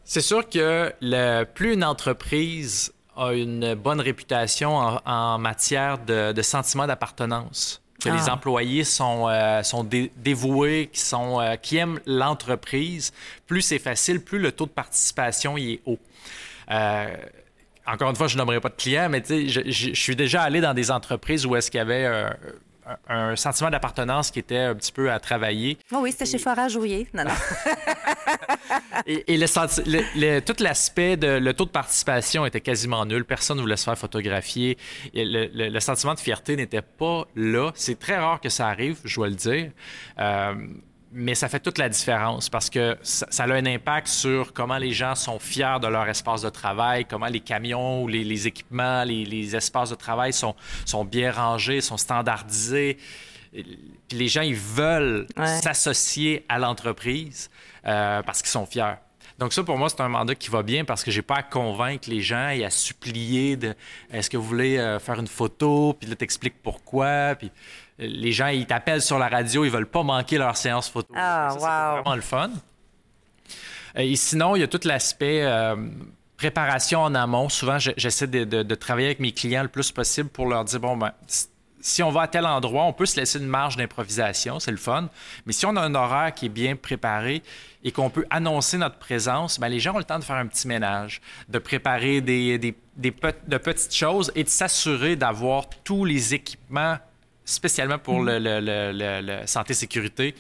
C'est 0.04 0.22
sûr 0.22 0.50
que 0.50 0.92
le, 1.00 1.44
plus 1.44 1.74
une 1.74 1.84
entreprise 1.84 2.92
a 3.16 3.34
une 3.34 3.76
bonne 3.76 4.02
réputation 4.02 4.76
en, 5.06 5.38
matière 5.38 6.00
de, 6.00 6.32
de 6.32 6.42
sentiment 6.42 6.88
d'appartenance 6.88 7.83
que 8.04 8.10
les 8.10 8.30
ah. 8.30 8.34
employés 8.34 8.84
sont, 8.84 9.28
euh, 9.30 9.64
sont 9.64 9.84
dévoués, 9.84 10.90
qui, 10.92 11.00
sont, 11.00 11.40
euh, 11.40 11.56
qui 11.56 11.78
aiment 11.78 12.00
l'entreprise, 12.06 13.12
plus 13.48 13.62
c'est 13.62 13.80
facile, 13.80 14.22
plus 14.22 14.40
le 14.40 14.52
taux 14.52 14.66
de 14.66 14.72
participation 14.72 15.58
y 15.58 15.74
est 15.74 15.82
haut. 15.86 16.00
Euh, 16.72 17.16
encore 17.86 18.10
une 18.10 18.16
fois, 18.16 18.28
je 18.28 18.38
nommerai 18.38 18.60
pas 18.60 18.70
de 18.70 18.76
clients, 18.76 19.10
mais 19.10 19.24
je, 19.28 19.62
je, 19.66 19.94
suis 19.94 20.16
déjà 20.16 20.42
allé 20.42 20.62
dans 20.62 20.74
des 20.74 20.92
entreprises 20.92 21.46
où 21.46 21.56
est-ce 21.56 21.70
qu'il 21.70 21.80
y 21.80 21.82
avait 21.82 22.08
un 23.08 23.36
sentiment 23.36 23.70
d'appartenance 23.70 24.32
qui 24.32 24.40
était 24.40 24.58
un 24.58 24.76
petit 24.76 24.92
peu 24.92 25.12
à 25.12 25.20
travailler. 25.20 25.78
Oh 25.92 25.98
oui, 26.02 26.12
c'était 26.12 26.26
chez 26.26 26.38
Forage 26.38 26.78
Rouillé. 26.78 27.08
Non, 27.14 27.24
non. 27.24 27.32
et, 29.06 29.38
le, 29.38 30.40
tout 30.40 30.56
l'aspect 30.60 31.18
de 31.18 31.28
le 31.28 31.54
taux 31.54 31.66
de 31.66 31.70
participation 31.70 32.46
était 32.46 32.62
quasiment 32.62 33.06
nul. 33.06 33.26
Personne 33.26 33.58
ne 33.58 33.62
voulait 33.62 33.78
se 33.78 33.86
faire 33.86 33.98
photographier. 33.98 34.78
le, 35.14 35.80
sentiment 35.80 36.14
de 36.14 36.20
fierté 36.20 36.56
n'était 36.56 36.82
pas 36.82 37.26
là. 37.36 37.72
C'est 37.76 38.00
très 38.00 38.18
rare 38.18 38.40
que 38.40 38.50
ça 38.50 38.68
arrive, 38.68 39.00
je 39.04 39.16
dois 39.16 39.30
le 39.30 39.36
dire. 39.36 39.72
Euh, 40.20 40.54
mais 41.14 41.36
ça 41.36 41.48
fait 41.48 41.60
toute 41.60 41.78
la 41.78 41.90
différence 41.90 42.50
parce 42.50 42.70
que 42.70 42.98
ça, 43.04 43.28
a 43.38 43.52
un 43.52 43.66
impact 43.66 44.08
sur 44.08 44.52
comment 44.54 44.78
les 44.78 44.92
gens 44.92 45.16
sont 45.16 45.40
fiers 45.40 45.78
de 45.82 45.88
leur 45.88 46.08
espace 46.10 46.42
de 46.42 46.50
travail, 46.50 47.06
comment 47.06 47.28
les 47.28 47.40
camions 47.40 48.04
ou 48.04 48.08
les, 48.08 48.48
équipements, 48.48 49.04
les, 49.04 49.56
espaces 49.56 49.92
de 49.92 49.96
travail 49.96 50.34
sont, 50.34 50.56
sont 50.86 51.06
bien 51.06 51.32
rangés, 51.32 51.82
sont 51.82 51.98
standardisés. 51.98 52.98
Puis 53.52 54.18
les 54.18 54.28
gens, 54.28 54.42
ils 54.42 54.56
veulent 54.56 55.28
s'associer 55.38 56.46
à 56.50 56.58
l'entreprise 56.58 57.50
euh, 57.86 58.24
parce 58.24 58.42
qu'ils 58.42 58.52
sont 58.52 58.66
fiers. 58.66 58.96
Donc 59.40 59.54
ça, 59.54 59.64
pour 59.64 59.78
moi, 59.78 59.90
c'est 59.90 60.02
un 60.02 60.10
mandat 60.10 60.36
qui 60.36 60.50
va 60.50 60.64
bien 60.64 60.86
parce 60.86 61.04
que 61.04 61.12
j'ai 61.12 61.22
pas 61.22 61.36
à 61.36 61.44
convaincre 61.44 62.10
les 62.10 62.22
gens 62.22 62.50
et 62.50 62.64
à 62.64 62.70
supplier 62.70 63.56
de 63.56 63.74
est-ce 64.12 64.30
que 64.30 64.38
vous 64.38 64.44
voulez 64.44 64.78
euh, 64.78 65.00
faire 65.00 65.20
une 65.20 65.28
photo, 65.28 65.96
puis 66.00 66.10
là, 66.10 66.16
t'expliques 66.16 66.62
pourquoi, 66.62 67.36
puis 67.36 67.52
les 68.00 68.32
gens, 68.32 68.48
ils 68.48 68.66
t'appellent 68.66 69.02
sur 69.02 69.20
la 69.20 69.28
radio, 69.28 69.66
ils 69.66 69.72
veulent 69.72 69.90
pas 69.90 70.04
manquer 70.04 70.38
leur 70.38 70.58
séance 70.58 70.90
photo. 70.90 71.14
Ah, 71.16 71.50
wow. 71.54 71.60
C'est 71.60 72.02
vraiment 72.02 72.16
le 72.16 72.22
fun. 72.22 72.52
Euh, 73.98 74.02
et 74.02 74.16
sinon, 74.16 74.56
il 74.56 74.60
y 74.60 74.64
a 74.64 74.68
tout 74.68 74.80
l'aspect 74.84 75.44
euh, 75.44 75.76
préparation 76.38 77.02
en 77.02 77.16
amont. 77.16 77.50
Souvent, 77.50 77.78
j'essaie 77.80 78.28
de, 78.28 78.76
travailler 78.76 79.08
avec 79.08 79.20
mes 79.20 79.32
clients 79.32 79.64
le 79.64 79.70
plus 79.70 79.92
possible 79.92 80.30
pour 80.30 80.48
leur 80.48 80.66
dire, 80.66 80.80
bon, 80.80 80.98
ben, 80.98 81.12
si 81.84 82.02
on 82.02 82.12
va 82.12 82.22
à 82.22 82.28
tel 82.28 82.46
endroit, 82.46 82.86
on 82.86 82.94
peut 82.94 83.06
se 83.06 83.20
laisser 83.20 83.40
une 83.40 83.46
marge 83.46 83.76
d'improvisation, 83.76 84.58
c'est 84.62 84.72
le 84.72 84.78
fun. 84.78 85.10
Mais 85.46 85.52
si 85.52 85.66
on 85.66 85.76
a 85.76 85.82
un 85.82 85.94
horaire 85.94 86.34
qui 86.34 86.46
est 86.46 86.50
bien 86.50 86.78
préparé 86.78 87.44
et 87.84 87.92
qu'on 87.92 88.10
peut 88.10 88.26
annoncer 88.30 88.78
notre 88.78 88.96
présence, 88.96 89.60
ben 89.60 89.68
les 89.68 89.82
gens 89.82 89.94
ont 89.94 89.98
le 89.98 90.06
temps 90.06 90.18
de 90.18 90.24
faire 90.24 90.38
un 90.38 90.48
petit 90.48 90.66
ménage, 90.66 91.22
de 91.50 91.60
préparer 91.60 92.22
des, 92.22 92.58
des, 92.58 92.74
de 92.96 93.58
petites 93.58 93.94
choses 93.94 94.32
et 94.34 94.46
de 94.46 94.50
s'assurer 94.50 95.18
d'avoir 95.18 95.66
tous 95.84 96.06
les 96.06 96.34
équipements 96.34 96.98
spécialement 97.44 98.00
pour 98.00 98.22
mm. 98.22 98.30
le, 98.30 99.42
santé-sécurité, 99.46 100.36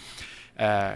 euh, 0.62 0.96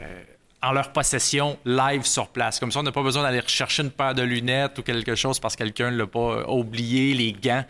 en 0.63 0.72
leur 0.72 0.94
possession 0.94 1.60
live 1.66 2.06
sur 2.06 2.30
place. 2.30 2.58
Comme 2.58 2.72
ça, 2.72 2.80
on 2.80 2.84
n'a 2.84 2.94
pas 2.94 3.04
besoin 3.04 3.24
d'aller 3.24 3.42
chercher 3.48 3.84
une 3.84 3.92
paire 3.92 4.16
de 4.16 4.24
lunettes 4.24 4.80
ou 4.80 4.82
quelque 4.82 5.13
chose 5.13 5.42
parce 5.42 5.58
que 5.58 5.63
quelqu'un 5.63 5.92
ne 5.92 5.98
l'a 5.98 6.08
pas 6.08 6.50
oublié, 6.50 7.13
les 7.13 7.34
gants. 7.34 7.66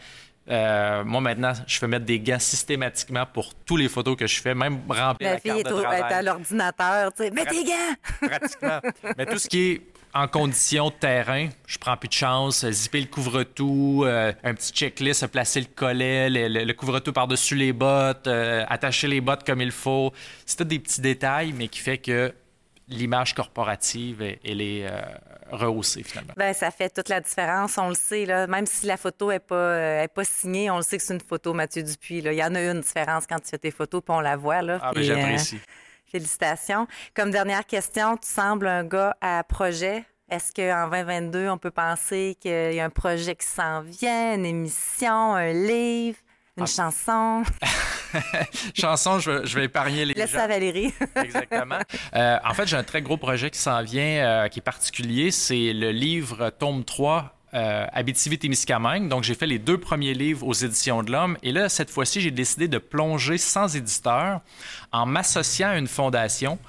Euh, 0.49 1.03
moi, 1.03 1.21
maintenant, 1.21 1.53
je 1.65 1.77
fais 1.77 1.87
mettre 1.87 2.05
des 2.05 2.19
gants 2.19 2.39
systématiquement 2.39 3.25
pour 3.25 3.53
toutes 3.65 3.79
les 3.79 3.89
photos 3.89 4.15
que 4.15 4.27
je 4.27 4.41
fais, 4.41 4.55
même 4.55 4.79
remplir 4.87 5.29
la, 5.29 5.33
la 5.33 5.39
fille 5.39 5.59
est, 5.59 5.67
à 5.67 6.21
l'ordinateur, 6.21 7.13
tu 7.13 7.23
sais, 7.23 7.31
mets 7.31 7.45
tes 7.45 7.63
gants! 7.63 8.27
Pratiquement. 8.27 8.79
Mais 9.17 9.25
tout 9.25 9.37
ce 9.37 9.47
qui 9.47 9.71
est 9.71 9.81
en 10.13 10.27
condition 10.27 10.89
de 10.89 10.93
terrain, 10.93 11.49
je 11.67 11.77
prends 11.77 11.97
plus 11.97 12.07
de 12.07 12.13
chance, 12.13 12.67
zipper 12.69 13.01
le 13.01 13.07
couvre-tout, 13.07 14.03
euh, 14.05 14.31
un 14.43 14.53
petit 14.53 14.71
checklist, 14.71 15.27
placer 15.27 15.59
le 15.59 15.67
collet, 15.67 16.29
le, 16.29 16.73
couvre-tout 16.73 17.13
par-dessus 17.13 17.55
les 17.55 17.73
bottes, 17.73 18.27
euh, 18.27 18.65
attacher 18.67 19.07
les 19.07 19.21
bottes 19.21 19.45
comme 19.45 19.61
il 19.61 19.71
faut. 19.71 20.11
C'est 20.45 20.65
des 20.65 20.79
petits 20.79 21.01
détails, 21.01 21.53
mais 21.53 21.67
qui 21.67 21.79
fait 21.79 21.97
que 21.97 22.33
l'image 22.87 23.35
corporative, 23.35 24.21
elle 24.21 24.61
est 24.61 24.87
euh, 24.87 25.01
rehaussée 25.51 26.03
finalement. 26.03 26.33
Bien, 26.37 26.53
ça 26.53 26.71
fait 26.71 26.89
toute 26.89 27.09
la 27.09 27.21
différence, 27.21 27.77
on 27.77 27.89
le 27.89 27.95
sait. 27.95 28.25
Là. 28.25 28.47
Même 28.47 28.65
si 28.65 28.85
la 28.85 28.97
photo 28.97 29.29
n'est 29.29 29.39
pas, 29.39 30.03
est 30.03 30.13
pas 30.13 30.23
signée, 30.23 30.69
on 30.69 30.77
le 30.77 30.83
sait 30.83 30.97
que 30.97 31.03
c'est 31.03 31.13
une 31.13 31.21
photo 31.21 31.53
Mathieu 31.53 31.83
Dupuis. 31.83 32.21
Là. 32.21 32.33
Il 32.33 32.37
y 32.37 32.43
en 32.43 32.55
a 32.55 32.61
une 32.61 32.81
différence 32.81 33.25
quand 33.27 33.39
tu 33.39 33.49
fais 33.49 33.57
tes 33.57 33.71
photos, 33.71 34.01
puis 34.03 34.15
on 34.15 34.21
la 34.21 34.35
voit. 34.35 34.61
Là, 34.61 34.79
ah, 34.81 34.91
ben, 34.93 35.03
j'apprécie. 35.03 35.59
Félicitations. 36.05 36.87
Comme 37.13 37.31
dernière 37.31 37.65
question, 37.65 38.15
tu 38.17 38.29
sembles 38.29 38.67
un 38.67 38.83
gars 38.83 39.15
à 39.21 39.43
projet. 39.43 40.05
Est-ce 40.29 40.53
qu'en 40.53 40.89
2022, 40.89 41.49
on 41.49 41.57
peut 41.57 41.71
penser 41.71 42.37
qu'il 42.39 42.73
y 42.73 42.79
a 42.79 42.85
un 42.85 42.89
projet 42.89 43.35
qui 43.35 43.47
s'en 43.47 43.81
vient, 43.81 44.35
une 44.35 44.45
émission, 44.45 45.35
un 45.35 45.53
livre, 45.53 46.17
une 46.57 46.63
ah. 46.63 46.65
chanson? 46.65 47.43
chanson, 48.73 49.19
je, 49.19 49.55
vais 49.55 49.65
épargner 49.65 50.05
les 50.05 50.13
Laisse 50.13 50.31
ça 50.31 50.47
Valérie. 50.47 50.93
Exactement. 51.15 51.79
Euh, 52.15 52.37
en 52.43 52.53
fait, 52.53 52.67
j'ai 52.67 52.77
un 52.77 52.83
très 52.83 53.01
gros 53.01 53.17
projet 53.17 53.49
qui 53.49 53.59
s'en 53.59 53.81
vient, 53.83 54.03
euh, 54.03 54.47
qui 54.47 54.59
est 54.59 54.61
particulier. 54.61 55.31
C'est 55.31 55.73
le 55.73 55.91
livre 55.91 56.51
Tome 56.57 56.83
3 56.83 57.33
euh, 57.53 57.85
Abitibi-Témiscamingue. 57.93 59.07
Donc, 59.07 59.23
j'ai 59.23 59.35
fait 59.35 59.47
les 59.47 59.59
deux 59.59 59.77
premiers 59.77 60.13
livres 60.13 60.45
aux 60.45 60.53
Éditions 60.53 61.03
de 61.03 61.11
l'Homme. 61.11 61.37
Et 61.43 61.51
là, 61.51 61.69
cette 61.69 61.89
fois-ci, 61.89 62.21
j'ai 62.21 62.31
décidé 62.31 62.67
de 62.67 62.77
plonger 62.77 63.37
sans 63.37 63.75
éditeur 63.75 64.41
en 64.91 65.05
m'associant 65.05 65.69
à 65.69 65.77
une 65.77 65.87
fondation 65.87 66.59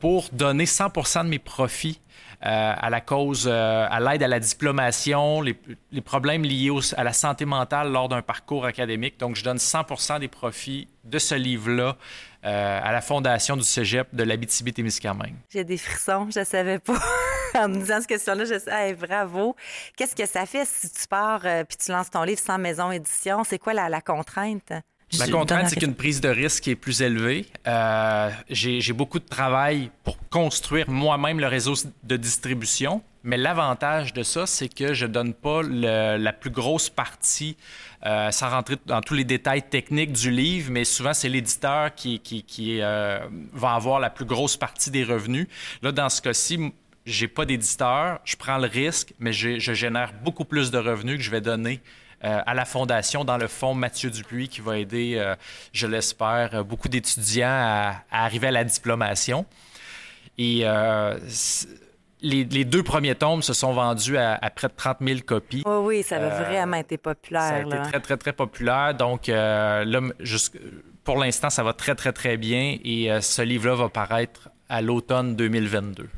pour 0.00 0.28
donner 0.32 0.64
100% 0.64 1.24
de 1.24 1.28
mes 1.28 1.38
profits 1.38 2.00
euh, 2.44 2.74
à 2.76 2.90
la 2.90 3.00
cause, 3.00 3.48
euh, 3.50 3.86
à 3.90 4.00
l'aide 4.00 4.22
à 4.22 4.28
la 4.28 4.38
diplomation, 4.38 5.40
les, 5.40 5.56
problèmes 6.02 6.42
liés 6.42 6.70
à 6.94 7.02
la 7.02 7.14
santé 7.14 7.46
mentale 7.46 7.90
lors 7.90 8.10
d'un 8.10 8.20
parcours 8.20 8.66
académique. 8.66 9.18
Donc, 9.18 9.34
je 9.34 9.42
donne 9.42 9.56
100% 9.56 10.20
des 10.20 10.28
profits 10.28 10.88
de 11.04 11.18
ce 11.18 11.34
livre-là 11.34 11.96
euh, 12.44 12.80
à 12.82 12.92
la 12.92 13.00
fondation 13.00 13.56
du 13.56 13.62
cégep 13.62 14.14
de 14.14 14.24
l'Abitibi-Témiscamingue. 14.24 15.36
J'ai 15.50 15.64
des 15.64 15.78
frissons, 15.78 16.28
je 16.30 16.40
ne 16.40 16.44
savais 16.44 16.78
pas. 16.80 16.98
en 17.54 17.68
me 17.68 17.78
disant 17.78 18.00
cette 18.00 18.08
question-là, 18.08 18.44
je 18.44 18.58
sais, 18.58 18.94
bravo. 18.94 19.56
Qu'est-ce 19.96 20.14
que 20.14 20.26
ça 20.26 20.44
fait 20.44 20.66
si 20.66 20.90
tu 20.90 21.08
pars 21.08 21.40
puis 21.40 21.78
tu 21.82 21.92
lances 21.92 22.10
ton 22.10 22.24
livre 22.24 22.40
sans 22.40 22.58
maison 22.58 22.90
édition? 22.90 23.42
C'est 23.44 23.58
quoi 23.58 23.72
la 23.72 24.00
contrainte? 24.02 24.70
La 25.18 25.28
contrainte, 25.28 25.68
c'est 25.68 25.76
qu'une 25.76 25.94
prise 25.94 26.20
de 26.20 26.28
risque 26.28 26.68
est 26.68 26.76
plus 26.76 27.02
élevée. 27.02 27.46
Euh, 27.66 28.30
j'ai 28.50 28.92
beaucoup 28.92 29.18
de 29.18 29.26
travail 29.26 29.90
pour 30.02 30.16
construire 30.28 30.88
moi-même 30.88 31.40
le 31.40 31.46
réseau 31.46 31.74
de 32.02 32.16
distribution, 32.16 33.02
mais 33.22 33.36
l'avantage 33.36 34.12
de 34.12 34.22
ça, 34.22 34.46
c'est 34.46 34.68
que 34.68 34.94
je 34.94 35.06
donne 35.06 35.34
pas 35.34 35.62
la 35.62 36.32
plus 36.32 36.50
grosse 36.50 36.90
partie, 36.90 37.56
euh, 38.04 38.30
sans 38.30 38.50
rentrer 38.50 38.76
dans 38.86 39.00
tous 39.00 39.14
les 39.14 39.24
détails 39.24 39.62
techniques 39.62 40.12
du 40.12 40.30
livre, 40.30 40.70
mais 40.70 40.84
souvent 40.84 41.14
c'est 41.14 41.28
l'éditeur 41.28 41.94
qui, 41.94 42.20
qui, 42.20 42.80
euh, 42.80 43.18
va 43.52 43.74
avoir 43.74 44.00
la 44.00 44.10
plus 44.10 44.26
grosse 44.26 44.56
partie 44.56 44.90
des 44.90 45.04
revenus. 45.04 45.46
Là, 45.82 45.92
dans 45.92 46.08
ce 46.08 46.20
cas-ci, 46.20 46.72
j'ai 47.06 47.28
pas 47.28 47.44
d'éditeur, 47.44 48.20
je 48.24 48.36
prends 48.36 48.58
le 48.58 48.68
risque, 48.68 49.12
mais 49.18 49.32
je 49.32 49.58
génère 49.58 50.12
beaucoup 50.22 50.44
plus 50.44 50.70
de 50.70 50.78
revenus 50.78 51.18
que 51.18 51.22
je 51.22 51.30
vais 51.30 51.40
donner 51.40 51.80
euh, 52.24 52.40
à 52.46 52.54
la 52.54 52.64
Fondation 52.64 53.24
dans 53.24 53.36
le 53.36 53.48
fonds 53.48 53.74
Mathieu 53.74 54.08
Dupuis 54.08 54.48
qui 54.48 54.62
va 54.62 54.78
aider, 54.78 55.16
euh, 55.16 55.34
je 55.72 55.86
l'espère, 55.86 56.50
euh, 56.54 56.62
beaucoup 56.62 56.88
d'étudiants 56.88 57.48
à, 57.48 57.96
arriver 58.10 58.46
à 58.48 58.50
la 58.50 58.64
diplomation. 58.64 59.44
Et 60.38 60.64
les, 62.22 62.64
deux 62.64 62.82
premiers 62.82 63.14
tomes 63.14 63.42
se 63.42 63.52
sont 63.52 63.74
vendus 63.74 64.16
à, 64.16 64.38
près 64.54 64.68
de 64.68 64.72
30 64.74 64.98
000 65.02 65.20
copies. 65.26 65.62
Oh 65.66 65.82
oui, 65.84 66.02
ça 66.02 66.16
a 66.16 66.44
vraiment 66.44 66.78
été 66.78 66.96
populaire. 66.96 67.42
Ça 67.42 67.54
a 67.56 67.60
été 67.60 67.90
très, 67.90 68.00
très, 68.00 68.16
très 68.16 68.32
populaire. 68.32 68.94
Donc, 68.94 69.26
là, 69.28 70.00
pour 71.04 71.18
l'instant, 71.18 71.50
ça 71.50 71.62
va 71.62 71.74
très, 71.74 71.94
très, 71.94 72.12
très 72.12 72.36
bien. 72.36 72.78
Et 72.82 73.10
ce 73.20 73.42
livre-là 73.42 73.76
va 73.76 73.88
paraître 73.90 74.48
à 74.68 74.80
l'automne 74.80 75.36
2022. 75.36 76.08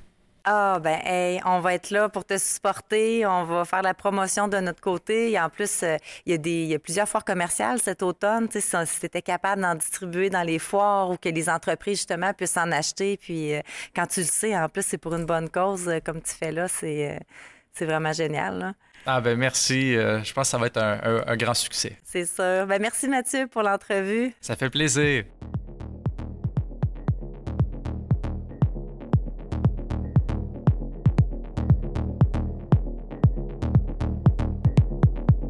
Ah, 0.49 0.79
ben, 0.81 1.01
hey, 1.05 1.41
on 1.45 1.59
va 1.59 1.75
être 1.75 1.91
là 1.91 2.09
pour 2.09 2.25
te 2.25 2.39
supporter. 2.39 3.27
On 3.27 3.43
va 3.43 3.65
faire 3.65 3.83
la 3.83 3.95
promotion 3.95 4.47
de 4.47 4.59
notre 4.59 4.81
côté. 4.81 5.33
Et 5.33 5.41
en 5.41 5.51
plus, 5.51 5.83
euh, 5.83 5.97
il 6.25 6.31
y, 6.31 6.35
a 6.37 6.39
des, 6.39 6.67
y 6.67 6.75
a 6.75 6.79
plusieurs 6.79 7.09
foires 7.09 7.25
commerciales 7.25 7.81
cet 7.81 8.01
automne. 8.01 8.49
Si 8.49 8.63
tu 8.63 9.23
capable 9.23 9.63
d'en 9.63 9.75
distribuer 9.75 10.31
dans 10.31 10.45
les 10.45 10.61
foires 10.61 11.11
ou 11.11 11.17
que 11.17 11.29
les 11.29 11.49
entreprises, 11.49 11.99
justement, 11.99 12.33
puissent 12.33 12.57
en 12.59 12.71
acheter. 12.71 13.17
Puis, 13.17 13.55
euh, 13.55 13.61
quand 13.97 14.07
tu 14.07 14.21
le 14.21 14.27
sais, 14.27 14.57
en 14.57 14.69
plus, 14.69 14.87
c'est 14.87 14.99
pour 14.99 15.17
une 15.17 15.27
bonne 15.27 15.51
cause, 15.51 15.89
euh, 15.89 15.99
comme 15.99 16.23
tu 16.23 16.33
fais 16.33 16.53
là, 16.53 16.69
c'est 16.69 17.19
C'est 17.73 17.85
vraiment 17.85 18.13
génial. 18.13 18.75
Ah 19.05 19.21
ben 19.21 19.37
merci. 19.37 19.95
je 19.95 20.33
pense 20.33 20.47
que 20.47 20.51
ça 20.51 20.59
va 20.59 20.67
être 20.67 20.79
un, 20.79 21.23
un 21.27 21.37
grand 21.37 21.55
succès. 21.55 21.99
C'est 22.05 22.25
ça. 22.25 22.65
Ben 22.67 22.81
merci 22.81 23.09
Mathieu 23.09 23.49
pour 23.49 23.63
l'entrevue. 23.63 24.33
Ça 24.41 24.57
fait 24.57 24.71
plaisir. 24.71 25.25